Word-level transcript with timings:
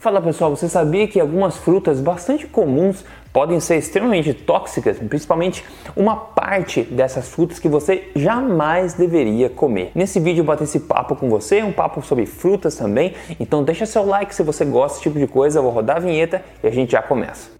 Fala 0.00 0.18
pessoal, 0.18 0.56
você 0.56 0.66
sabia 0.66 1.06
que 1.06 1.20
algumas 1.20 1.58
frutas 1.58 2.00
bastante 2.00 2.46
comuns 2.46 3.04
podem 3.34 3.60
ser 3.60 3.76
extremamente 3.76 4.32
tóxicas, 4.32 4.98
principalmente 4.98 5.62
uma 5.94 6.16
parte 6.16 6.84
dessas 6.84 7.28
frutas 7.28 7.58
que 7.58 7.68
você 7.68 8.08
jamais 8.16 8.94
deveria 8.94 9.50
comer. 9.50 9.92
Nesse 9.94 10.18
vídeo 10.18 10.40
eu 10.40 10.44
bater 10.46 10.64
esse 10.64 10.80
papo 10.80 11.14
com 11.14 11.28
você, 11.28 11.62
um 11.62 11.70
papo 11.70 12.00
sobre 12.00 12.24
frutas 12.24 12.76
também, 12.76 13.14
então 13.38 13.62
deixa 13.62 13.84
seu 13.84 14.06
like 14.06 14.34
se 14.34 14.42
você 14.42 14.64
gosta 14.64 14.94
desse 14.94 15.02
tipo 15.02 15.18
de 15.18 15.26
coisa, 15.26 15.58
eu 15.58 15.62
vou 15.62 15.70
rodar 15.70 15.98
a 15.98 16.00
vinheta 16.00 16.42
e 16.64 16.66
a 16.66 16.70
gente 16.70 16.92
já 16.92 17.02
começa. 17.02 17.50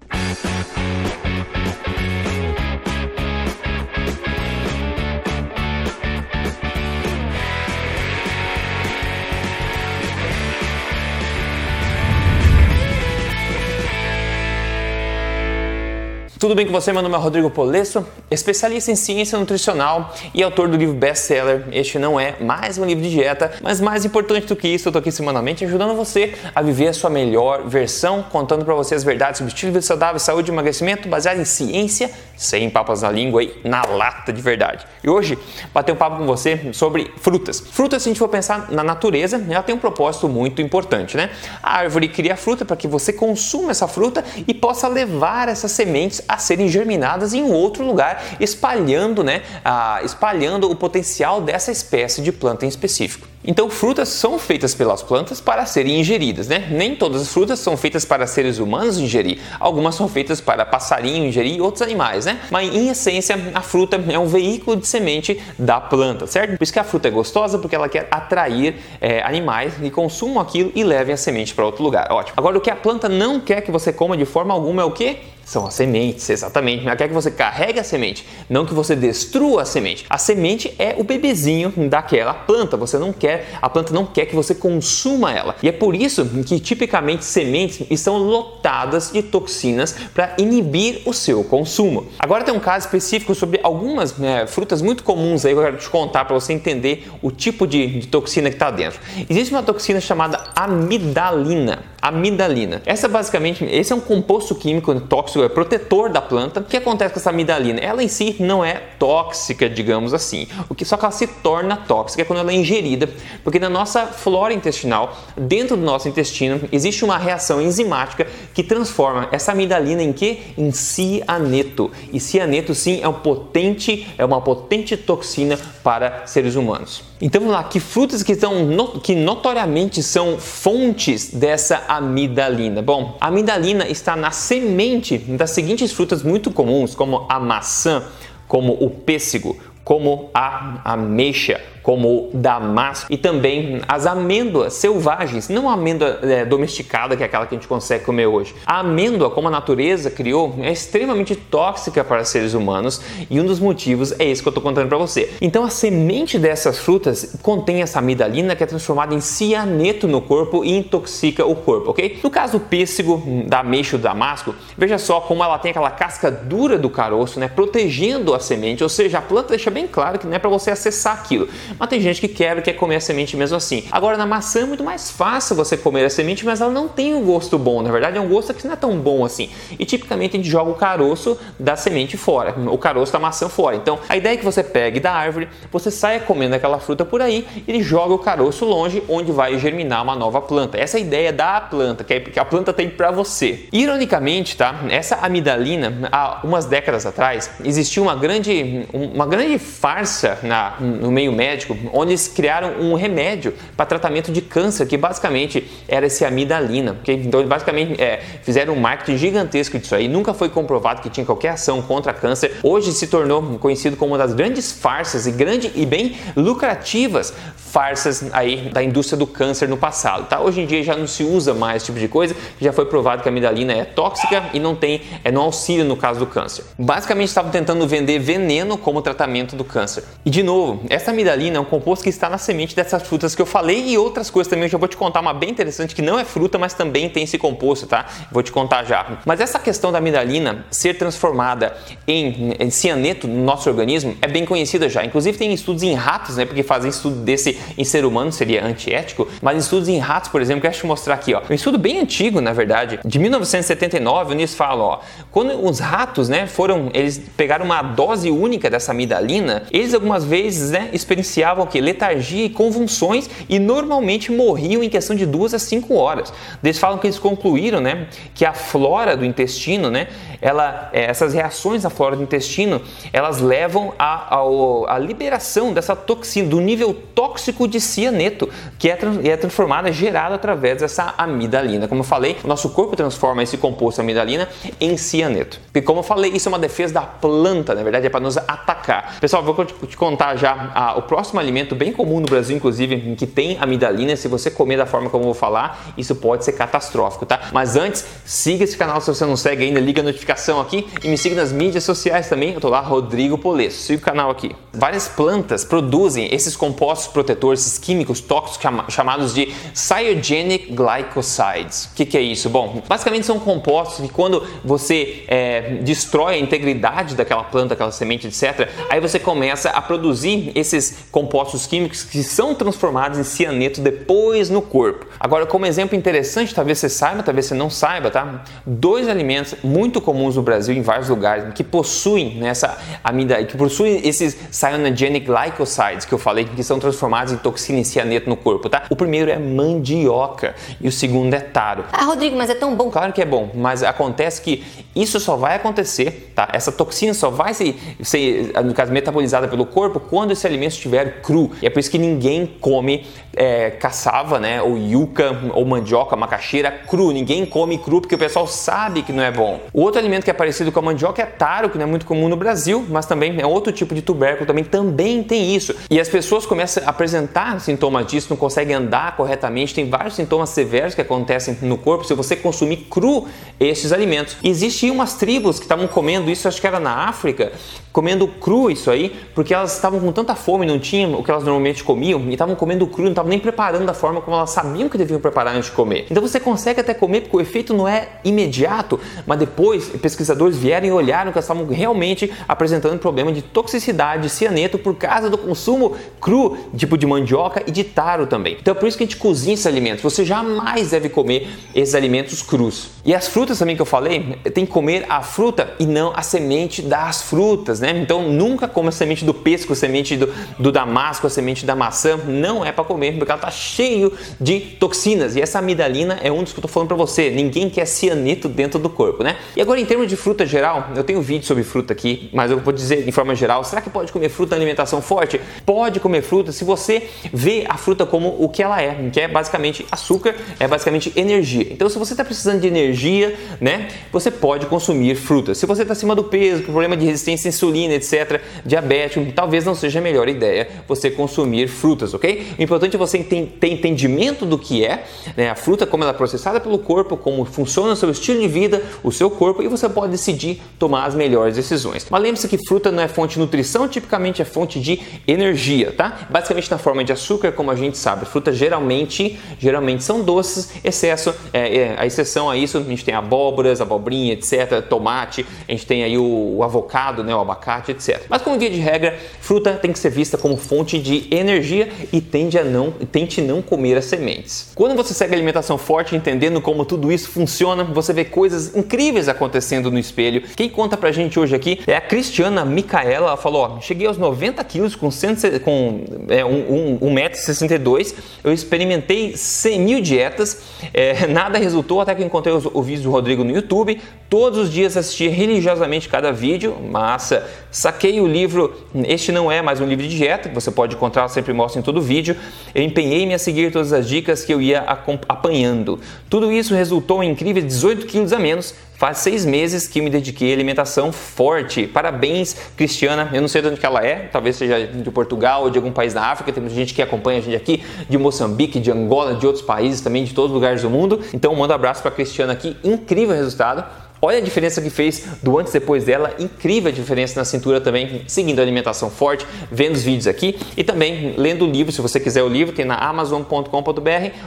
Tudo 16.41 16.55
bem 16.55 16.65
com 16.65 16.73
você? 16.73 16.91
Meu 16.91 17.03
nome 17.03 17.15
é 17.15 17.19
Rodrigo 17.19 17.51
Polesso, 17.51 18.03
especialista 18.30 18.91
em 18.91 18.97
ciência 18.97 19.39
nutricional 19.39 20.15
e 20.33 20.43
autor 20.43 20.69
do 20.69 20.77
livro 20.79 20.95
best-seller. 20.95 21.67
Este 21.71 21.98
não 21.98 22.19
é 22.19 22.37
mais 22.41 22.79
um 22.79 22.87
livro 22.87 23.05
de 23.05 23.11
dieta, 23.11 23.53
mas 23.61 23.79
mais 23.79 24.07
importante 24.07 24.47
do 24.47 24.57
que 24.57 24.67
isso, 24.67 24.89
eu 24.89 24.93
tô 24.93 25.01
aqui 25.01 25.12
semanalmente 25.12 25.67
ajudando 25.67 25.95
você 25.95 26.34
a 26.55 26.62
viver 26.62 26.89
a 26.89 26.93
sua 26.95 27.11
melhor 27.11 27.69
versão, 27.69 28.23
contando 28.23 28.65
para 28.65 28.73
você 28.73 28.95
as 28.95 29.05
verdades 29.05 29.37
sobre 29.37 29.53
estilo 29.53 29.71
de 29.71 29.81
vida 29.81 29.87
saudável, 29.87 30.19
saúde 30.19 30.51
e 30.51 30.55
emagrecimento 30.55 31.11
baseado 31.11 31.41
em 31.41 31.45
ciência, 31.45 32.11
sem 32.39 32.70
papas 32.70 33.03
na 33.03 33.11
língua 33.11 33.43
e 33.43 33.61
na 33.62 33.83
lata 33.83 34.33
de 34.33 34.41
verdade. 34.41 34.87
E 35.05 35.11
hoje, 35.11 35.39
bater 35.75 35.93
um 35.93 35.97
papo 35.97 36.17
com 36.17 36.25
você 36.25 36.70
sobre 36.73 37.12
frutas. 37.19 37.61
Frutas, 37.61 38.03
se 38.03 38.09
a 38.09 38.11
gente 38.12 38.19
for 38.19 38.31
pensar 38.31 38.70
na 38.70 38.83
natureza, 38.83 39.45
ela 39.47 39.62
tem 39.62 39.75
um 39.75 39.79
propósito 39.79 40.27
muito 40.27 40.62
importante, 40.62 41.19
né? 41.19 41.29
A 41.62 41.81
árvore 41.81 42.09
cria 42.09 42.34
fruta 42.34 42.65
para 42.65 42.77
que 42.77 42.89
você 42.89 43.12
consuma 43.12 43.73
essa 43.73 43.87
fruta 43.87 44.25
e 44.48 44.55
possa 44.55 44.89
levar 44.89 45.47
essas 45.47 45.73
sementes 45.73 46.23
a 46.34 46.39
serem 46.39 46.69
germinadas 46.69 47.33
em 47.33 47.42
outro 47.42 47.84
lugar, 47.84 48.23
espalhando, 48.39 49.23
né, 49.25 49.42
ah, 49.64 50.00
espalhando 50.05 50.70
o 50.70 50.77
potencial 50.77 51.41
dessa 51.41 51.73
espécie 51.73 52.23
de 52.23 52.33
planta 52.33 52.64
em 52.64 52.69
específico. 52.69 53.30
Então, 53.42 53.70
frutas 53.70 54.10
são 54.10 54.38
feitas 54.38 54.74
pelas 54.74 55.02
plantas 55.02 55.41
para 55.41 55.64
serem 55.64 55.98
ingeridas, 55.98 56.46
né? 56.46 56.69
Nem 56.70 56.94
todas 56.94 57.22
as 57.22 57.28
frutas 57.28 57.58
são 57.58 57.74
feitas 57.74 58.05
para 58.05 58.27
seres 58.27 58.58
humanos 58.58 58.98
ingerir. 58.98 59.38
Algumas 59.58 59.94
são 59.94 60.06
feitas 60.08 60.42
para 60.42 60.66
passarinho 60.66 61.24
ingerir 61.24 61.56
e 61.56 61.61
outros 61.61 61.80
animais, 61.80 62.27
né? 62.27 62.38
Mas 62.50 62.74
em 62.74 62.88
essência, 62.91 63.38
a 63.55 63.62
fruta 63.62 63.98
é 64.11 64.18
um 64.18 64.27
veículo 64.27 64.77
de 64.77 64.86
semente 64.86 65.41
da 65.58 65.80
planta, 65.80 66.27
certo? 66.27 66.58
Por 66.58 66.62
isso 66.62 66.72
que 66.72 66.78
a 66.78 66.84
fruta 66.84 67.08
é 67.08 67.11
gostosa, 67.11 67.58
porque 67.58 67.74
ela 67.74 67.88
quer 67.88 68.08
atrair 68.11 68.77
é, 69.00 69.22
animais 69.22 69.72
que 69.74 69.91
consumam 69.91 70.41
aquilo 70.41 70.70
e 70.74 70.84
levem 70.84 71.14
a 71.14 71.16
semente 71.16 71.55
para 71.55 71.64
outro 71.64 71.83
lugar. 71.83 72.12
Ótimo. 72.12 72.34
Agora, 72.36 72.58
o 72.58 72.61
que 72.61 72.70
a 72.70 72.77
planta 72.77 73.08
não 73.08 73.41
quer 73.41 73.62
que 73.62 73.70
você 73.70 73.91
coma 73.91 74.18
de 74.18 74.27
forma 74.27 74.52
alguma 74.52 74.83
é 74.83 74.84
o 74.84 74.91
que? 74.91 75.16
São 75.50 75.66
as 75.66 75.74
sementes, 75.74 76.30
exatamente. 76.30 76.86
Ela 76.86 76.94
quer 76.94 77.08
que 77.08 77.14
você 77.14 77.28
carregue 77.28 77.80
a 77.80 77.83
semente, 77.83 78.24
não 78.48 78.64
que 78.64 78.72
você 78.72 78.94
destrua 78.94 79.62
a 79.62 79.64
semente. 79.64 80.06
A 80.08 80.16
semente 80.16 80.72
é 80.78 80.94
o 80.96 81.02
bebezinho 81.02 81.72
daquela 81.88 82.33
planta. 82.33 82.77
Você 82.77 82.98
não 82.98 83.12
quer, 83.12 83.30
a 83.61 83.69
planta 83.69 83.92
não 83.92 84.06
quer 84.06 84.27
que 84.27 84.34
você 84.34 84.55
consuma 84.55 85.33
ela. 85.33 85.56
E 85.62 85.69
é 85.69 85.73
por 85.73 85.95
isso 85.95 86.25
que 86.47 86.59
tipicamente 86.59 87.25
sementes 87.25 87.86
estão 87.91 88.19
lotadas 88.19 89.11
de 89.12 89.23
toxinas 89.23 89.95
para 90.14 90.34
inibir 90.39 91.03
o 91.05 91.12
seu 91.12 91.42
consumo. 91.45 92.06
Agora 92.19 92.45
tem 92.45 92.55
um 92.55 92.61
caso 92.61 92.86
específico 92.86 93.34
sobre 93.34 93.61
algumas 93.62 94.17
né, 94.17 94.47
frutas 94.47 94.83
muito 94.83 95.03
comuns 95.05 95.45
aí 95.45 95.53
que 95.53 95.58
eu 95.58 95.64
quero 95.64 95.77
te 95.77 95.89
contar 95.89 96.25
para 96.25 96.34
você 96.34 96.53
entender 96.53 97.08
o 97.23 97.31
tipo 97.31 97.67
de, 97.67 98.01
de 98.01 98.06
toxina 98.06 98.48
que 98.48 98.56
está 98.56 98.70
dentro. 98.70 99.01
Existe 99.28 99.53
uma 99.53 99.62
toxina 99.62 100.01
chamada 100.01 100.51
amidalina. 100.55 101.89
Amidalina. 102.01 102.81
Essa 102.87 103.09
basicamente, 103.09 103.65
esse 103.65 103.93
é 103.93 103.97
um 103.97 104.01
composto 104.01 104.55
químico 104.55 104.98
tóxico 105.01 105.45
é 105.45 105.48
protetor 105.48 106.09
da 106.09 106.20
planta. 106.20 106.61
O 106.61 106.65
que 106.65 106.77
acontece 106.77 107.12
com 107.12 107.20
essa 107.20 107.31
amidalina? 107.31 107.79
Ela 107.81 108.03
em 108.03 108.09
si 108.09 108.37
não 108.41 108.65
é 108.65 108.75
tóxica, 108.98 109.69
digamos 109.69 110.15
assim. 110.15 110.48
O 110.69 110.74
que 110.74 110.85
só 110.85 110.97
que 110.97 111.05
ela 111.05 111.13
se 111.13 111.27
torna 111.27 111.77
tóxica 111.77 112.24
quando 112.24 112.39
ela 112.39 112.51
é 112.51 112.55
ingerida, 112.55 113.08
porque 113.45 113.58
na 113.58 113.69
nossa 113.69 114.07
flora 114.07 114.55
intestinal, 114.55 115.17
dentro 115.36 115.77
do 115.77 115.83
nosso 115.83 116.08
intestino, 116.08 116.61
existe 116.73 117.05
uma 117.05 117.19
reação 117.19 117.61
enzimática 117.61 118.27
que 118.61 118.69
transforma 118.69 119.27
essa 119.33 119.53
amidalina 119.53 120.03
em 120.03 120.13
que? 120.13 120.39
Em 120.59 120.71
cianeto. 120.71 121.91
E 122.13 122.21
cianeto 122.21 122.75
sim 122.75 123.01
é 123.03 123.09
um 123.09 123.15
potente, 123.15 124.07
é 124.19 124.25
uma 124.25 124.43
potente 124.43 124.98
toxina 124.98 125.59
para 125.83 126.27
seres 126.27 126.57
humanos. 126.57 127.03
Então 127.23 127.41
vamos 127.41 127.57
lá, 127.57 127.65
que 127.65 127.81
frutas 127.81 128.23
que, 128.23 128.32
estão, 128.32 129.00
que 129.03 129.15
notoriamente 129.15 130.03
são 130.03 130.37
fontes 130.37 131.31
dessa 131.31 131.85
amidalina? 131.88 132.82
Bom, 132.82 133.17
a 133.19 133.29
amidalina 133.29 133.88
está 133.88 134.15
na 134.15 134.31
semente 134.31 135.17
das 135.17 135.53
seguintes 135.53 135.91
frutas 135.91 136.23
muito 136.23 136.50
comuns, 136.50 136.94
como 136.94 137.25
a 137.31 137.41
maçã, 137.41 138.05
como 138.47 138.75
o 138.75 138.91
pêssego, 138.91 139.56
como 139.82 140.29
a 140.35 140.93
ameixa, 140.93 141.59
como 141.90 142.08
o 142.08 142.31
damasco 142.32 143.12
e 143.12 143.17
também 143.17 143.81
as 143.88 144.06
amêndoas 144.06 144.75
selvagens, 144.75 145.49
não 145.49 145.69
a 145.69 145.73
amêndoa 145.73 146.20
é, 146.23 146.44
domesticada, 146.44 147.17
que 147.17 147.23
é 147.25 147.26
aquela 147.26 147.46
que 147.46 147.56
a 147.56 147.58
gente 147.58 147.67
consegue 147.67 148.05
comer 148.05 148.28
hoje. 148.28 148.55
A 148.64 148.78
amêndoa, 148.78 149.28
como 149.28 149.49
a 149.49 149.50
natureza 149.50 150.08
criou, 150.08 150.55
é 150.61 150.70
extremamente 150.70 151.34
tóxica 151.34 152.05
para 152.05 152.25
seres 152.25 152.55
humanos 152.55 153.00
e 153.29 153.40
um 153.40 153.44
dos 153.44 153.58
motivos 153.58 154.12
é 154.20 154.25
esse 154.25 154.40
que 154.40 154.46
eu 154.46 154.50
estou 154.52 154.62
contando 154.62 154.87
para 154.87 154.99
você. 154.99 155.32
Então, 155.40 155.64
a 155.64 155.69
semente 155.69 156.38
dessas 156.38 156.79
frutas 156.79 157.34
contém 157.43 157.82
essa 157.82 157.99
amidalina 157.99 158.55
que 158.55 158.62
é 158.62 158.67
transformada 158.67 159.12
em 159.12 159.20
cianeto 159.20 160.06
no 160.06 160.23
corpo 160.23 160.64
e 160.64 160.76
intoxica 160.76 161.44
o 161.44 161.56
corpo, 161.56 161.90
ok? 161.90 162.20
No 162.23 162.31
caso 162.31 162.61
do 162.61 162.61
pêssego, 162.61 163.20
da 163.49 163.61
ameixa 163.61 163.99
do 163.99 164.02
damasco, 164.05 164.55
veja 164.79 164.96
só 164.96 165.20
como 165.20 165.43
ela 165.43 165.58
tem 165.58 165.73
aquela 165.73 165.90
casca 165.90 166.31
dura 166.31 166.79
do 166.79 166.88
caroço, 166.88 167.40
né, 167.40 167.49
protegendo 167.49 168.32
a 168.32 168.38
semente, 168.38 168.81
ou 168.81 168.88
seja, 168.88 169.19
a 169.19 169.23
planta 169.23 169.49
deixa 169.49 169.73
bem 169.73 169.88
claro 169.88 170.20
que 170.20 170.26
não 170.29 170.37
é 170.37 170.38
para 170.38 170.49
você 170.49 170.70
acessar 170.70 171.14
aquilo. 171.14 171.49
Mas 171.81 171.88
tem 171.88 171.99
gente 171.99 172.20
que 172.20 172.29
quebra, 172.29 172.61
quer 172.61 172.75
comer 172.75 172.96
a 172.96 173.00
semente 173.00 173.35
mesmo 173.38 173.56
assim. 173.56 173.85
Agora, 173.91 174.19
na 174.19 174.26
maçã 174.26 174.61
é 174.61 174.64
muito 174.67 174.85
mais 174.85 175.11
fácil 175.11 175.56
você 175.56 175.79
comer 175.79 176.05
a 176.05 176.11
semente, 176.11 176.44
mas 176.44 176.61
ela 176.61 176.70
não 176.70 176.87
tem 176.87 177.14
um 177.14 177.25
gosto 177.25 177.58
bom. 177.58 177.81
Na 177.81 177.91
verdade, 177.91 178.19
é 178.19 178.20
um 178.20 178.29
gosto 178.29 178.52
que 178.52 178.67
não 178.67 178.75
é 178.75 178.76
tão 178.76 178.99
bom 178.99 179.25
assim. 179.25 179.49
E 179.79 179.87
tipicamente 179.87 180.37
a 180.37 180.38
gente 180.38 180.50
joga 180.50 180.70
o 180.70 180.75
caroço 180.75 181.38
da 181.58 181.76
semente 181.76 182.19
fora, 182.19 182.55
o 182.70 182.76
caroço 182.76 183.11
da 183.11 183.19
maçã 183.19 183.49
fora. 183.49 183.76
Então, 183.76 183.99
a 184.11 184.14
ideia 184.14 184.35
é 184.35 184.37
que 184.37 184.44
você 184.44 184.62
pegue 184.62 185.00
da 185.00 185.11
árvore, 185.11 185.49
você 185.73 185.91
saia 185.91 186.20
comendo 186.20 186.55
aquela 186.55 186.79
fruta 186.79 187.02
por 187.02 187.23
aí 187.23 187.46
e 187.67 187.82
joga 187.82 188.12
o 188.12 188.19
caroço 188.19 188.67
longe, 188.67 189.02
onde 189.08 189.32
vai 189.32 189.58
germinar 189.58 190.02
uma 190.02 190.14
nova 190.14 190.43
planta. 190.43 190.76
Essa 190.76 190.99
é 190.99 191.00
a 191.00 191.02
ideia 191.02 191.32
da 191.32 191.62
planta, 191.62 192.05
que 192.05 192.38
a 192.38 192.44
planta 192.44 192.75
tem 192.75 192.91
para 192.91 193.11
você. 193.11 193.67
Ironicamente, 193.73 194.55
tá? 194.55 194.81
Essa 194.91 195.17
amidalina, 195.17 196.11
há 196.12 196.41
umas 196.44 196.67
décadas 196.67 197.06
atrás, 197.06 197.50
existia 197.64 198.02
uma 198.02 198.14
grande, 198.14 198.87
uma 198.93 199.25
grande 199.25 199.58
farsa 199.58 200.38
na, 200.43 200.75
no 200.79 201.11
meio 201.11 201.32
médico 201.32 201.60
médico, 201.61 201.76
onde 201.93 202.12
eles 202.12 202.29
criaram 202.29 202.81
um 202.81 202.94
remédio 202.94 203.55
para 203.76 203.87
tratamento 203.87 204.32
de 204.32 204.41
câncer, 204.41 204.87
que 204.87 204.97
basicamente 204.97 205.67
era 205.88 206.06
esse 206.06 206.25
amidalina. 206.25 206.97
Okay? 207.03 207.15
Então, 207.17 207.47
basicamente, 207.47 208.00
é, 208.00 208.21
fizeram 208.43 208.75
um 208.75 208.81
marketing 208.81 209.19
gigantesco 209.19 209.79
disso 209.79 209.94
aí. 209.94 210.09
Nunca 210.09 210.32
foi 210.32 210.49
comprovado 210.49 211.03
que 211.03 211.11
tinha 211.11 211.26
qualquer 211.26 211.50
ação 211.50 211.82
contra 211.82 212.12
câncer. 212.12 212.56
Hoje 212.62 212.93
se 212.93 213.06
tornou 213.06 213.59
conhecido 213.59 213.97
como 213.97 214.12
uma 214.12 214.19
das 214.19 214.32
grandes 214.32 214.73
farsas 214.73 215.26
e 215.26 215.32
grande 215.32 215.71
e 215.75 215.85
bem 215.85 216.17
lucrativas 216.37 217.35
farsas 217.70 218.25
aí 218.32 218.69
da 218.73 218.82
indústria 218.82 219.17
do 219.17 219.26
câncer 219.26 219.69
no 219.69 219.76
passado. 219.76 220.26
Tá? 220.26 220.41
Hoje 220.41 220.61
em 220.61 220.67
dia 220.67 220.82
já 220.82 220.97
não 220.97 221.06
se 221.06 221.23
usa 221.23 221.55
mais 221.55 221.76
esse 221.76 221.87
tipo 221.87 221.99
de 221.99 222.08
coisa, 222.08 222.35
já 222.61 222.73
foi 222.73 222.85
provado 222.87 223.23
que 223.23 223.29
a 223.29 223.32
amidalina 223.32 223.73
é 223.73 223.85
tóxica 223.85 224.44
e 224.53 224.58
não 224.58 224.75
tem, 224.75 225.03
é 225.23 225.31
não 225.31 225.43
auxílio 225.43 225.85
no 225.85 225.97
caso 225.97 226.19
do 226.19 226.26
câncer. 226.26 226.64
Basicamente 226.79 227.29
estavam 227.29 227.50
tentando 227.50 227.87
vender 227.87 228.19
veneno 228.19 228.76
como 228.76 229.00
tratamento 229.00 229.55
do 229.55 229.64
câncer. 229.64 230.05
E 230.25 230.31
de 230.31 230.43
novo, 230.43 230.85
essa 230.88 231.12
amidalina 231.12 231.59
é 231.59 231.61
um 231.61 231.64
composto 231.64 232.03
que 232.03 232.11
está 232.11 232.29
na 232.29 232.38
semente 232.38 232.75
dessas 232.75 233.03
frutas 233.03 233.35
que 233.35 233.43
eu 233.43 233.47
falei 233.47 233.91
e 233.91 233.99
outras 233.99 234.31
coisas 234.31 234.50
também. 234.50 234.64
Eu 234.64 234.70
já 234.70 234.79
vou 234.79 234.88
te 234.88 234.97
contar 234.97 235.20
uma 235.20 235.32
bem 235.32 235.50
interessante 235.50 235.94
que 235.94 236.03
não 236.03 236.19
é 236.19 236.25
fruta, 236.25 236.59
mas 236.59 236.75
também 236.75 237.09
tem 237.09 237.23
esse 237.23 237.38
composto, 237.38 237.87
tá? 237.87 238.06
Vou 238.33 238.43
te 238.43 238.50
contar 238.50 238.85
já. 238.85 239.19
Mas 239.25 239.41
essa 239.41 239.59
questão 239.59 239.93
da 239.93 239.99
amidalina 239.99 240.65
ser 240.71 240.94
transformada 240.94 241.77
em, 242.06 242.55
em 242.59 242.71
cianeto 242.71 243.29
no 243.29 243.44
nosso 243.44 243.69
organismo 243.69 244.17
é 244.21 244.27
bem 244.27 244.44
conhecida 244.44 244.89
já. 244.89 245.05
Inclusive 245.05 245.39
tem 245.39 245.53
estudos 245.53 245.83
em 245.83 245.94
ratos, 245.94 246.37
né? 246.37 246.44
Porque 246.44 246.62
fazem 246.62 246.91
estudo 246.91 247.17
desse 247.17 247.60
em 247.77 247.85
ser 247.85 248.05
humano 248.05 248.33
seria 248.33 248.65
antiético, 248.65 249.29
mas 249.43 249.62
estudos 249.62 249.89
em 249.89 249.99
ratos, 249.99 250.31
por 250.31 250.41
exemplo, 250.41 250.62
quero 250.62 250.75
te 250.75 250.87
mostrar 250.87 251.15
aqui, 251.15 251.35
ó. 251.35 251.43
Um 251.49 251.55
estudo 251.55 251.79
bem 251.79 251.99
antigo, 252.01 252.41
na 252.41 252.53
verdade, 252.53 253.01
de 253.05 253.19
1979, 253.19 254.33
onde 254.33 254.43
eles 254.43 254.55
falam, 254.55 254.85
ó, 254.85 254.99
quando 255.31 255.65
os 255.65 255.79
ratos, 255.79 256.29
né, 256.29 256.47
foram, 256.47 256.91
eles 256.95 257.21
pegaram 257.37 257.65
uma 257.65 257.83
dose 257.83 258.31
única 258.31 258.71
dessa 258.71 258.93
amidalina, 258.93 259.65
eles 259.71 259.95
algumas 259.95 260.25
vezes, 260.25 260.71
né, 260.71 260.91
experienciaram 260.93 261.62
o 261.62 261.67
que? 261.67 261.81
Letargia 261.81 262.45
e 262.45 262.51
convulsões 262.51 263.29
e 263.49 263.59
normalmente 263.59 264.33
morriam 264.33 264.83
em 264.83 264.89
questão 264.89 265.15
de 265.15 265.27
duas 265.27 265.55
a 265.55 265.59
cinco 265.59 265.95
horas. 265.95 266.33
Eles 266.63 266.79
falam 266.79 266.99
que 266.99 267.06
eles 267.06 267.19
concluíram, 267.19 267.81
né, 267.81 268.06
que 268.35 268.45
a 268.45 268.53
flora 268.53 269.17
do 269.17 269.25
intestino, 269.25 269.91
né, 269.91 270.09
ela, 270.41 270.91
é, 270.93 271.05
essas 271.05 271.35
reações 271.35 271.83
da 271.83 271.91
flora 271.91 272.17
do 272.17 272.23
intestino, 272.23 272.81
elas 273.13 273.41
levam 273.41 273.93
à 273.99 274.99
liberação 274.99 275.73
dessa 275.73 275.95
toxina, 275.95 276.49
do 276.49 276.61
nível 276.61 276.95
tóxico 277.15 277.50
tóxico 277.50 277.69
de 277.69 277.81
cianeto, 277.81 278.49
que 278.79 278.88
é, 278.88 278.99
é 279.25 279.37
transformado, 279.37 279.88
é 279.88 279.93
gerado 279.93 280.35
através 280.35 280.79
dessa 280.79 281.14
amidalina. 281.19 281.88
Como 281.88 282.00
eu 282.00 282.05
falei, 282.05 282.37
o 282.43 282.49
nosso 282.49 282.70
corpo 282.70 282.97
transforma 282.97 283.43
esse 283.43 283.56
composto 283.56 284.00
amidalina 284.00 284.49
em 284.81 284.97
cianeto. 284.97 285.61
E 285.75 285.82
como 285.82 286.00
eu 286.00 286.02
falei, 286.02 286.31
isso 286.32 286.49
é 286.49 286.50
uma 286.50 286.58
defesa 286.58 286.94
da 286.94 287.02
planta, 287.02 287.75
na 287.75 287.82
verdade 287.82 288.06
é 288.06 288.11
para 288.11 288.20
nos 288.20 288.37
atacar. 288.37 289.17
Pessoal, 289.20 289.43
vou 289.43 289.64
te 289.64 289.97
contar 289.97 290.37
já 290.37 290.94
o 290.97 291.02
próximo 291.02 291.41
alimento 291.41 291.75
bem 291.75 291.93
comum 291.93 292.20
no 292.20 292.26
Brasil, 292.26 292.56
inclusive, 292.56 293.14
que 293.17 293.26
tem 293.26 293.58
amidalina. 293.61 294.17
Se 294.17 294.29
você 294.29 294.50
comer 294.50 294.76
da 294.76 294.87
forma 294.87 295.11
como 295.11 295.23
eu 295.23 295.26
vou 295.26 295.35
falar, 295.35 295.93
isso 295.96 296.14
pode 296.14 296.44
ser 296.44 296.53
catastrófico, 296.53 297.26
tá? 297.26 297.41
Mas 297.53 297.76
antes, 297.76 298.05
siga 298.25 298.64
esse 298.64 298.76
canal 298.76 299.00
se 299.00 299.08
você 299.08 299.25
não 299.25 299.37
segue 299.37 299.64
ainda, 299.64 299.81
liga 299.81 300.00
a 300.00 300.05
notificação 300.05 300.61
aqui 300.61 300.87
e 301.03 301.08
me 301.08 301.19
siga 301.19 301.37
nas 301.37 301.53
mídias 301.53 301.85
sociais 301.85 302.29
também. 302.29 302.55
Eu 302.55 302.61
tô 302.61 302.69
lá, 302.69 302.81
Rodrigo 302.81 303.38
Polesso. 303.38 303.79
Siga 303.79 303.99
o 303.99 304.05
canal 304.05 304.31
aqui. 304.31 304.55
Várias 304.73 305.08
plantas 305.08 305.64
produzem 305.64 306.32
esses 306.35 306.56
compostos 306.56 307.08
protetores, 307.08 307.40
esses 307.53 307.79
químicos 307.79 308.21
tóxicos 308.21 308.61
chamados 308.89 309.35
de 309.35 309.53
cyanogenic 309.75 310.73
glycosides. 310.73 311.87
O 311.87 311.95
que, 311.95 312.05
que, 312.05 312.17
é 312.17 312.21
isso? 312.21 312.49
Bom, 312.49 312.83
basicamente 312.89 313.27
são 313.27 313.39
compostos 313.39 314.07
que 314.07 314.13
quando 314.13 314.47
você 314.65 315.25
é, 315.27 315.79
destrói 315.83 316.35
a 316.35 316.39
integridade 316.39 317.15
daquela 317.15 317.45
planta, 317.45 317.71
daquela 317.71 317.91
semente, 317.91 318.27
etc., 318.27 318.69
aí 318.89 319.01
você 319.01 319.19
começa 319.19 319.71
a 319.71 319.81
produzir 319.81 320.53
esses 320.55 321.05
compostos 321.11 321.67
químicos 321.67 322.05
que 322.05 322.23
são 322.23 322.55
transformados 322.55 323.19
em 323.19 323.25
cianeto 323.25 323.81
depois 323.81 324.51
no 324.51 324.63
corpo. 324.63 325.07
Agora, 325.19 325.47
como 325.47 325.67
exemplo 325.67 325.97
interessante, 325.97 326.55
talvez 326.55 326.79
você 326.79 326.89
saiba, 326.89 327.23
talvez 327.23 327.47
você 327.47 327.55
não 327.55 327.71
saiba, 327.71 328.11
tá? 328.11 328.45
Dois 328.67 329.09
alimentos 329.09 329.55
muito 329.63 330.01
comuns 330.01 330.37
no 330.37 330.43
Brasil, 330.43 330.75
em 330.75 330.83
vários 330.83 331.09
lugares, 331.09 331.53
que 331.55 331.65
possuem 331.65 332.37
nessa 332.37 332.79
amida, 333.03 333.43
que 333.45 333.57
possuem 333.57 334.07
esses 334.07 334.37
cyanogenic 334.51 335.27
glycosides 335.27 336.05
que 336.05 336.13
eu 336.13 336.19
falei, 336.19 336.45
que 336.45 336.63
são 336.63 336.79
transformados 336.79 337.30
em 337.31 337.37
toxina 337.37 337.81
e 337.81 337.85
cianeto 337.85 338.29
no 338.29 338.37
corpo, 338.37 338.69
tá? 338.69 338.85
O 338.91 338.97
primeiro 338.97 339.31
é 339.31 339.38
mandioca 339.38 340.55
e 340.81 340.88
o 340.88 340.93
segundo 340.93 341.35
é 341.35 341.41
taro. 341.41 341.85
Ah, 341.93 342.05
Rodrigo, 342.05 342.37
mas 342.37 342.50
é 342.50 342.55
tão 342.55 342.75
bom. 342.75 342.91
Claro 342.91 343.12
que 343.12 343.23
é 343.23 343.27
bom, 343.27 343.50
mas 343.55 343.82
acontece 343.82 344.41
que 344.43 344.65
isso 344.94 345.21
só 345.21 345.37
vai 345.37 345.56
acontecer, 345.56 346.32
tá? 346.35 346.49
Essa 346.53 346.73
toxina 346.73 347.15
só 347.15 347.31
vai 347.31 347.55
ser, 347.55 347.79
ser 348.03 348.53
no 348.65 348.75
caso, 348.75 348.93
metabolizada 348.93 349.47
pelo 349.49 349.65
corpo 349.65 350.00
quando 350.00 350.32
esse 350.32 350.47
alimento 350.47 350.73
estiver 350.73 351.21
cru. 351.23 351.50
E 351.62 351.67
é 351.67 351.71
por 351.71 351.79
isso 351.79 351.91
que 351.91 351.99
ninguém 351.99 352.47
come 352.61 353.06
é, 353.35 353.71
caçava, 353.71 354.38
né? 354.38 354.61
Ou 354.61 354.77
yuca, 354.77 355.38
ou 355.55 355.65
mandioca, 355.65 356.17
macaxeira 356.17 356.71
cru. 356.71 357.12
Ninguém 357.12 357.47
come 357.47 357.79
cru 357.79 358.00
porque 358.00 358.15
o 358.15 358.19
pessoal 358.19 358.47
sabe 358.47 359.03
que 359.03 359.12
não 359.12 359.23
é 359.23 359.31
bom. 359.31 359.61
O 359.73 359.82
outro 359.82 360.00
alimento 360.00 360.25
que 360.25 360.31
é 360.31 360.35
parecido 360.35 360.73
com 360.73 360.81
a 360.81 360.82
mandioca 360.82 361.23
é 361.23 361.27
taro, 361.27 361.71
que 361.71 361.79
não 361.79 361.85
é 361.85 361.88
muito 361.88 362.06
comum 362.06 362.29
no 362.29 362.37
Brasil, 362.37 362.85
mas 362.88 363.06
também 363.06 363.41
é 363.41 363.47
outro 363.47 363.73
tipo 363.73 363.94
de 363.94 364.03
tubérculo, 364.03 364.47
também, 364.47 364.65
também 364.65 365.23
tem 365.23 365.55
isso. 365.55 365.75
E 365.88 366.00
as 366.00 366.09
pessoas 366.09 366.44
começam 366.44 366.82
a 366.85 366.91
apresentar 366.91 367.19
sintomas 367.61 368.06
disso, 368.06 368.28
não 368.31 368.37
conseguem 368.37 368.75
andar 368.75 369.17
corretamente, 369.17 369.75
tem 369.75 369.88
vários 369.88 370.14
sintomas 370.14 370.50
severos 370.50 370.94
que 370.94 371.00
acontecem 371.00 371.56
no 371.62 371.76
corpo 371.76 372.05
se 372.05 372.14
você 372.14 372.37
consumir 372.37 372.87
cru 372.90 373.26
esses 373.58 373.93
alimentos. 373.93 374.37
Existiam 374.43 374.94
umas 374.94 375.14
tribos 375.14 375.58
que 375.58 375.64
estavam 375.64 375.87
comendo 375.87 376.31
isso, 376.31 376.49
acho 376.49 376.61
que 376.61 376.67
era 376.67 376.81
na 376.81 377.08
África, 377.08 377.52
comendo 377.93 378.28
cru 378.28 378.70
isso 378.70 378.90
aí, 378.90 379.14
porque 379.34 379.52
elas 379.52 379.75
estavam 379.75 380.00
com 380.00 380.12
tanta 380.12 380.34
fome, 380.34 380.67
não 380.67 380.78
tinham 380.78 381.14
o 381.14 381.25
que 381.25 381.31
elas 381.31 381.44
normalmente 381.44 381.82
comiam, 381.82 382.20
e 382.22 382.32
estavam 382.32 382.55
comendo 382.55 382.87
cru, 382.87 383.02
não 383.02 383.11
estavam 383.11 383.28
nem 383.28 383.38
preparando 383.38 383.84
da 383.84 383.94
forma 383.94 384.20
como 384.20 384.37
elas 384.37 384.50
sabiam 384.50 384.88
que 384.88 384.96
deviam 384.96 385.20
preparar 385.20 385.55
antes 385.55 385.70
de 385.70 385.76
comer. 385.76 386.06
Então 386.11 386.22
você 386.22 386.38
consegue 386.38 386.81
até 386.81 386.94
comer, 386.94 387.22
porque 387.22 387.37
o 387.37 387.40
efeito 387.40 387.75
não 387.75 387.87
é 387.87 388.08
imediato, 388.25 388.99
mas 389.26 389.38
depois 389.38 389.88
pesquisadores 389.88 390.56
vieram 390.56 390.87
e 390.87 390.93
olharam 390.93 391.32
que 391.32 391.38
elas 391.38 391.44
estavam 391.44 391.67
realmente 391.67 392.32
apresentando 392.46 392.99
problema 392.99 393.32
de 393.32 393.43
toxicidade, 393.43 394.22
de 394.22 394.28
cianeto, 394.31 394.78
por 394.78 394.94
causa 394.94 395.28
do 395.28 395.38
consumo 395.38 395.96
cru, 396.20 396.56
tipo 396.76 396.96
de 396.96 397.06
mandioca 397.11 397.62
e 397.67 397.71
de 397.71 397.85
taro 397.85 398.27
também. 398.27 398.57
Então 398.61 398.73
é 398.73 398.75
por 398.75 398.89
isso 398.89 398.97
que 398.97 399.05
a 399.05 399.07
gente 399.07 399.17
cozinha 399.17 399.55
esses 399.55 399.67
alimentos. 399.67 400.03
Você 400.03 400.25
jamais 400.25 400.91
deve 400.91 401.09
comer 401.09 401.49
esses 401.75 401.95
alimentos 401.95 402.43
crus. 402.43 402.91
E 403.05 403.15
as 403.15 403.29
frutas 403.29 403.59
também 403.59 403.77
que 403.77 403.83
eu 403.83 403.87
falei, 403.87 404.37
tem 404.55 404.65
que 404.65 404.73
comer 404.73 405.07
a 405.09 405.23
fruta 405.23 405.75
e 405.79 405.87
não 405.87 406.12
a 406.15 406.23
semente 406.23 406.83
das 406.83 407.23
frutas 407.23 407.81
né? 407.81 407.91
Então 408.01 408.29
nunca 408.29 408.69
coma 408.69 408.89
a 408.89 408.93
semente 408.93 409.25
do 409.25 409.35
pesco, 409.35 409.73
a 409.73 409.77
semente 409.77 410.17
do, 410.17 410.33
do 410.59 410.73
damasco, 410.73 411.27
a 411.27 411.31
semente 411.31 411.65
da 411.65 411.75
maçã, 411.75 412.17
não 412.17 412.65
é 412.65 412.73
para 412.73 412.85
comer 412.85 413.17
porque 413.17 413.31
ela 413.31 413.41
tá 413.41 413.51
cheio 413.51 414.13
de 414.41 414.61
toxinas. 414.61 415.37
E 415.37 415.41
essa 415.41 415.59
amidalina 415.59 416.19
é 416.23 416.31
um 416.31 416.43
dos 416.43 416.53
que 416.53 416.59
eu 416.59 416.63
tô 416.63 416.69
falando 416.69 416.89
para 416.89 416.97
você. 416.97 417.31
Ninguém 417.31 417.69
quer 417.69 417.87
cianeto 417.87 418.49
dentro 418.49 418.79
do 418.79 418.89
corpo, 418.89 419.23
né? 419.23 419.37
E 419.56 419.61
agora 419.61 419.81
em 419.81 419.85
termos 419.85 420.06
de 420.06 420.17
fruta 420.17 420.47
geral, 420.47 420.91
eu 420.95 421.05
tenho 421.05 421.19
um 421.19 421.23
vídeo 421.23 421.47
sobre 421.47 421.63
fruta 421.63 421.93
aqui, 421.93 422.31
mas 422.33 422.51
eu 422.51 422.59
vou 422.59 422.73
dizer 422.73 423.05
de 423.05 423.13
forma 423.13 423.35
geral, 423.35 423.65
será 423.65 423.81
que 423.81 423.91
pode 423.91 424.13
comer 424.13 424.29
fruta 424.29 424.55
na 424.55 424.56
alimentação 424.56 425.01
forte? 425.03 425.41
Pode 425.65 426.01
comer 426.01 426.23
fruta 426.23 426.53
se 426.53 426.65
você 426.65 427.00
vê 427.32 427.64
a 427.69 427.76
fruta 427.76 428.06
como 428.06 428.37
o 428.38 428.49
que 428.49 428.62
ela 428.62 428.81
é, 428.81 429.11
que 429.12 429.20
é 429.20 429.29
basicamente 429.29 429.87
açúcar, 429.91 430.35
é 430.58 430.67
basicamente 430.67 431.12
energia. 431.17 431.67
Então 431.70 431.88
se 431.88 431.99
você 431.99 432.12
está 432.12 432.25
precisando 432.25 432.61
de 432.61 432.67
energia, 432.67 433.37
né, 433.61 433.88
você 434.12 434.31
pode 434.31 434.67
consumir 434.67 435.14
frutas. 435.14 435.58
Se 435.58 435.67
você 435.67 435.82
está 435.82 435.93
acima 435.93 436.14
do 436.14 436.25
peso, 436.25 436.62
com 436.62 436.73
problema 436.73 436.97
de 436.97 437.05
resistência 437.05 437.49
à 437.49 437.50
insulina, 437.50 437.94
etc., 437.94 438.41
diabético, 438.64 439.32
talvez 439.32 439.64
não 439.64 439.75
seja 439.75 439.99
a 439.99 440.02
melhor 440.02 440.29
ideia 440.29 440.69
você 440.87 441.11
consumir 441.11 441.69
frutas, 441.69 442.14
ok? 442.14 442.47
O 442.58 442.62
importante 442.62 442.97
é 442.97 442.99
você 442.99 443.19
ter 443.19 443.69
entendimento 443.69 444.46
do 444.46 444.58
que 444.58 444.85
é 444.85 445.05
né, 445.37 445.50
a 445.50 445.55
fruta, 445.55 445.87
como 445.87 446.03
ela 446.03 446.12
é 446.12 446.17
processada 446.17 446.61
pelo 446.61 446.79
corpo, 446.79 447.17
como 447.17 447.44
funciona 447.44 447.93
o 447.93 447.96
seu 447.96 448.11
estilo 448.11 448.41
de 448.41 448.49
vida, 448.49 448.82
o 449.03 449.12
seu 449.12 449.31
corpo, 449.31 449.62
e 449.62 449.69
você 449.69 449.88
pode 449.88 450.12
decidir 450.12 450.61
tomar 450.79 451.05
as 451.05 451.14
melhores 451.14 451.56
decisões. 451.56 452.06
Mas 452.11 452.23
lembre-se 452.23 452.49
que 452.49 452.58
fruta 452.67 452.91
não 452.91 453.03
é 453.03 453.08
fonte 453.08 453.35
de 453.35 453.41
nutrição, 453.41 453.88
tipicamente 453.88 454.43
é 454.43 454.44
fonte 454.44 454.81
de 454.81 455.00
energia, 455.26 455.93
tá? 455.93 456.26
Basicamente 456.31 456.70
na 456.70 456.79
forma 456.81 457.05
de 457.05 457.12
açúcar, 457.12 457.53
como 457.53 457.71
a 457.71 457.77
gente 457.77 457.97
sabe. 457.97 458.27
Frutas 458.27 458.56
geralmente, 458.56 459.38
geralmente 459.59 460.03
são 460.03 460.23
doces, 460.23 460.73
excesso, 460.82 461.35
é, 461.53 461.77
é, 461.77 461.94
a 461.97 462.06
exceção 462.06 462.50
a 462.50 462.56
isso, 462.56 462.79
a 462.79 462.82
gente 462.82 463.05
tem 463.05 463.15
abóboras, 463.15 463.81
abobrinha, 463.81 464.32
etc., 464.32 464.82
tomate, 464.88 465.47
a 465.69 465.73
gente 465.73 465.87
tem 465.87 466.03
aí 466.03 466.19
o, 466.19 466.56
o 466.56 466.65
avocado, 466.65 467.23
né, 467.23 467.35
o 467.35 467.41
abacate, 467.41 467.93
etc. 467.93 468.23
Mas 468.29 468.43
como 468.43 468.59
via 468.59 468.71
de 468.71 468.79
regra, 468.79 469.19
fruta 469.41 469.75
tem 469.75 469.93
que 469.93 469.99
ser 469.99 470.11
vista 470.11 470.37
como 470.37 470.56
fonte 470.56 470.99
de 470.99 471.29
energia 471.31 471.88
e 472.12 472.21
tende 472.21 472.59
a 472.59 472.65
não, 472.65 472.91
tente 472.91 473.41
não 473.41 473.62
comer 473.62 473.97
as 473.97 474.06
sementes. 474.06 474.73
Quando 474.75 474.94
você 474.94 475.15
segue 475.15 475.35
a 475.35 475.37
alimentação 475.37 475.79
forte, 475.79 476.17
entendendo 476.17 476.61
como 476.61 476.85
tudo 476.85 477.12
isso 477.12 477.31
funciona, 477.31 477.85
você 477.85 478.12
vê 478.12 478.25
coisas 478.25 478.75
incríveis 478.75 479.29
acontecendo 479.29 479.91
no 479.91 479.99
espelho. 479.99 480.43
Quem 480.56 480.69
conta 480.69 480.97
pra 480.97 481.12
gente 481.12 481.38
hoje 481.38 481.55
aqui 481.55 481.81
é 481.87 481.97
a 481.97 482.00
Cristiana 482.00 482.65
Micaela. 482.65 483.29
Ela 483.29 483.37
falou: 483.37 483.62
ó, 483.62 483.81
cheguei 483.81 484.06
aos 484.06 484.19
90 484.19 484.62
quilos 484.65 484.94
com, 484.94 485.11
100, 485.11 485.61
com 485.65 486.05
é, 486.29 486.44
1,62m. 486.70 488.14
Eu 488.44 488.52
experimentei 488.52 489.37
100 489.37 489.81
mil 489.81 490.00
dietas, 490.00 490.62
é, 490.93 491.26
nada 491.28 491.58
resultou 491.58 492.00
até 492.00 492.14
que 492.14 492.22
encontrei 492.22 492.55
o, 492.55 492.70
o 492.75 492.82
vídeo 492.82 493.05
do 493.05 493.11
Rodrigo 493.11 493.44
no 493.44 493.50
YouTube. 493.50 494.00
Todos 494.31 494.60
os 494.60 494.72
dias 494.72 494.96
assisti 494.96 495.27
religiosamente 495.27 496.08
cada 496.08 496.31
vídeo, 496.31 496.77
massa, 496.81 497.44
Saquei 497.72 498.20
o 498.20 498.27
livro 498.27 498.75
Este 499.06 499.31
Não 499.31 499.51
É 499.51 499.63
Mais 499.63 499.81
Um 499.81 499.87
Livro 499.87 500.05
de 500.06 500.17
Dieta, 500.17 500.49
que 500.49 500.55
você 500.55 500.72
pode 500.72 500.96
encontrar, 500.96 501.29
sempre 501.29 501.53
mostro 501.53 501.79
em 501.79 501.82
todo 501.82 502.01
vídeo. 502.01 502.37
Eu 502.75 502.82
empenhei-me 502.82 503.32
a 503.32 503.39
seguir 503.39 503.70
todas 503.70 503.93
as 503.93 504.08
dicas 504.08 504.44
que 504.44 504.53
eu 504.53 504.60
ia 504.60 504.81
apanhando. 505.29 506.01
Tudo 506.29 506.51
isso 506.51 506.75
resultou 506.75 507.22
em 507.22 507.31
incríveis 507.31 507.65
18 507.65 508.06
quilos 508.06 508.32
a 508.32 508.41
menos. 508.41 508.75
Faz 508.96 509.19
seis 509.19 509.46
meses 509.46 509.87
que 509.87 510.03
me 510.03 510.10
dediquei 510.10 510.51
à 510.51 510.55
alimentação 510.55 511.13
forte. 511.13 511.87
Parabéns, 511.87 512.54
Cristiana. 512.76 513.30
Eu 513.32 513.40
não 513.40 513.49
sei 513.49 513.62
de 513.62 513.68
onde 513.68 513.87
ela 513.87 514.04
é, 514.04 514.28
talvez 514.32 514.56
seja 514.56 514.84
de 514.84 515.10
Portugal 515.12 515.62
ou 515.62 515.70
de 515.70 515.78
algum 515.78 515.92
país 515.92 516.12
da 516.12 516.25
África. 516.25 516.52
Tem 516.52 516.60
muita 516.60 516.75
gente 516.75 516.92
que 516.92 517.00
acompanha 517.00 517.38
a 517.38 517.42
gente 517.42 517.56
aqui, 517.56 517.84
de 518.08 518.18
Moçambique, 518.18 518.80
de 518.80 518.90
Angola, 518.90 519.37
de 519.37 519.46
outros 519.46 519.64
países 519.64 520.00
também, 520.00 520.25
de 520.25 520.34
todos 520.34 520.50
os 520.50 520.54
lugares 520.54 520.82
do 520.82 520.90
mundo. 520.90 521.20
Então, 521.32 521.54
manda 521.54 521.72
um 521.72 521.76
abraço 521.76 522.02
para 522.02 522.10
Cristiana 522.10 522.52
aqui. 522.52 522.76
Incrível 522.82 523.34
resultado. 523.34 523.84
Olha 524.22 524.36
a 524.36 524.40
diferença 524.40 524.82
que 524.82 524.90
fez 524.90 525.24
do 525.42 525.58
antes 525.58 525.74
e 525.74 525.78
depois 525.80 526.04
dela, 526.04 526.34
incrível 526.38 526.90
a 526.90 526.94
diferença 526.94 527.40
na 527.40 527.44
cintura 527.44 527.80
também, 527.80 528.22
seguindo 528.26 528.58
a 528.58 528.62
alimentação 528.62 529.08
forte, 529.08 529.46
vendo 529.72 529.94
os 529.94 530.02
vídeos 530.02 530.26
aqui 530.26 530.58
e 530.76 530.84
também 530.84 531.34
lendo 531.38 531.64
o 531.64 531.70
livro, 531.70 531.90
se 531.90 532.02
você 532.02 532.20
quiser 532.20 532.42
o 532.42 532.48
livro, 532.48 532.74
tem 532.74 532.84
na 532.84 532.96
amazon.com.br 532.96 533.70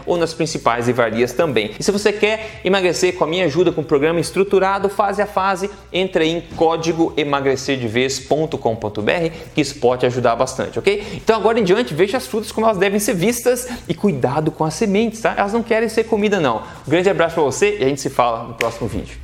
ou 0.06 0.16
nas 0.16 0.32
principais 0.34 0.86
livrarias 0.86 1.34
também. 1.34 1.72
E 1.80 1.84
se 1.84 1.92
você 1.92 2.14
quer 2.14 2.62
emagrecer 2.64 3.16
com 3.16 3.24
a 3.24 3.28
minha 3.28 3.46
ajuda 3.46 3.72
com 3.72 3.82
o 3.82 3.84
programa 3.84 4.20
estruturado 4.20 4.90
fase 4.90 5.24
a 5.24 5.26
fase, 5.26 5.72
entre 5.92 6.26
em 6.26 6.42
código 6.56 7.12
emagrecerdevez.com.br 7.18 8.58
que 9.56 9.62
isso 9.62 9.80
pode 9.80 10.06
ajudar 10.06 10.36
bastante, 10.36 10.78
ok? 10.78 11.04
Então 11.16 11.36
agora 11.36 11.60
em 11.60 11.64
diante, 11.64 11.96
veja 11.96 12.18
as 12.18 12.28
frutas 12.28 12.52
como 12.52 12.68
elas 12.68 12.78
devem 12.78 13.00
ser 13.00 13.16
vistas 13.16 13.68
e 13.88 13.96
cuidado 13.96 14.52
com 14.52 14.64
as 14.64 14.76
sementes, 14.76 15.22
tá? 15.22 15.34
Elas 15.36 15.54
não 15.54 15.64
querem 15.64 15.90
ser 15.90 16.04
comida 16.04 16.40
não. 16.40 16.62
Um 16.88 16.92
grande 16.92 17.10
abraço 17.10 17.34
para 17.36 17.44
você 17.44 17.78
e 17.80 17.84
a 17.84 17.88
gente 17.88 18.02
se 18.02 18.10
fala 18.10 18.44
no 18.44 18.54
próximo 18.54 18.88
vídeo. 18.88 19.23